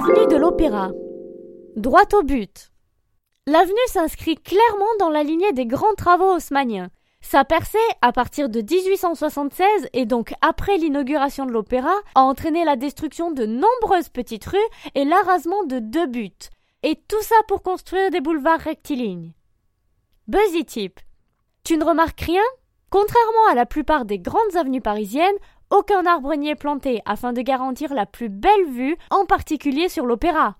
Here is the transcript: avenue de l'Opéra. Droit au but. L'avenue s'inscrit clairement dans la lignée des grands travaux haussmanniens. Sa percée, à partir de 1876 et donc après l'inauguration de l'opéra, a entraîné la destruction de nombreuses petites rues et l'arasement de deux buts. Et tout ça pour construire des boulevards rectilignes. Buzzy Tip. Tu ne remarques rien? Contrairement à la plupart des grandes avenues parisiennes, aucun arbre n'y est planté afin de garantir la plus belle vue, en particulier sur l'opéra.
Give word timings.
avenue 0.00 0.26
de 0.28 0.36
l'Opéra. 0.36 0.92
Droit 1.76 2.08
au 2.14 2.22
but. 2.22 2.70
L'avenue 3.46 3.76
s'inscrit 3.88 4.36
clairement 4.36 4.86
dans 4.98 5.10
la 5.10 5.22
lignée 5.22 5.52
des 5.52 5.66
grands 5.66 5.94
travaux 5.94 6.36
haussmanniens. 6.36 6.88
Sa 7.20 7.44
percée, 7.44 7.78
à 8.00 8.10
partir 8.10 8.48
de 8.48 8.62
1876 8.62 9.88
et 9.92 10.06
donc 10.06 10.32
après 10.40 10.78
l'inauguration 10.78 11.44
de 11.44 11.50
l'opéra, 11.52 11.92
a 12.14 12.22
entraîné 12.22 12.64
la 12.64 12.76
destruction 12.76 13.30
de 13.30 13.44
nombreuses 13.44 14.08
petites 14.08 14.46
rues 14.46 14.58
et 14.94 15.04
l'arasement 15.04 15.64
de 15.64 15.80
deux 15.80 16.06
buts. 16.06 16.48
Et 16.82 16.96
tout 16.96 17.22
ça 17.22 17.36
pour 17.46 17.62
construire 17.62 18.10
des 18.10 18.22
boulevards 18.22 18.60
rectilignes. 18.60 19.34
Buzzy 20.28 20.64
Tip. 20.64 20.98
Tu 21.62 21.76
ne 21.76 21.84
remarques 21.84 22.22
rien? 22.22 22.44
Contrairement 22.88 23.48
à 23.50 23.54
la 23.54 23.66
plupart 23.66 24.06
des 24.06 24.18
grandes 24.18 24.56
avenues 24.56 24.80
parisiennes, 24.80 25.36
aucun 25.70 26.04
arbre 26.04 26.34
n'y 26.34 26.50
est 26.50 26.56
planté 26.56 27.00
afin 27.06 27.32
de 27.32 27.42
garantir 27.42 27.94
la 27.94 28.06
plus 28.06 28.28
belle 28.28 28.66
vue, 28.70 28.96
en 29.10 29.24
particulier 29.24 29.88
sur 29.88 30.04
l'opéra. 30.04 30.56